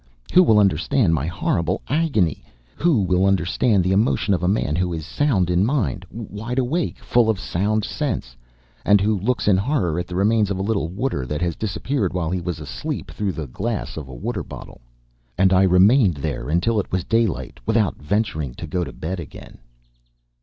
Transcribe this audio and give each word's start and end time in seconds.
Who 0.33 0.41
will 0.41 0.57
understand 0.57 1.13
my 1.13 1.27
horrible 1.27 1.83
agony? 1.87 2.43
Who 2.77 3.01
will 3.03 3.23
understand 3.23 3.83
the 3.83 3.91
emotion 3.91 4.33
of 4.33 4.41
a 4.41 4.47
man 4.47 4.75
who 4.75 4.91
is 4.93 5.05
sound 5.05 5.51
in 5.51 5.63
mind, 5.63 6.07
wide 6.09 6.57
awake, 6.57 6.97
full 6.97 7.29
of 7.29 7.39
sound 7.39 7.85
sense, 7.85 8.35
and 8.83 8.99
who 8.99 9.19
looks 9.19 9.47
in 9.47 9.57
horror 9.57 9.99
at 9.99 10.07
the 10.07 10.15
remains 10.15 10.49
of 10.49 10.57
a 10.57 10.63
little 10.63 10.87
water 10.87 11.27
that 11.27 11.41
has 11.43 11.55
disappeared 11.55 12.13
while 12.15 12.31
he 12.31 12.41
was 12.41 12.59
asleep, 12.59 13.11
through 13.11 13.33
the 13.33 13.45
glass 13.45 13.95
of 13.95 14.07
a 14.07 14.15
water 14.15 14.41
bottle? 14.41 14.81
And 15.37 15.53
I 15.53 15.61
remained 15.61 16.15
there 16.15 16.49
until 16.49 16.79
it 16.79 16.91
was 16.91 17.03
daylight, 17.03 17.59
without 17.67 17.97
venturing 18.01 18.55
to 18.55 18.65
go 18.65 18.83
to 18.83 18.91
bed 18.91 19.19
again. 19.19 19.59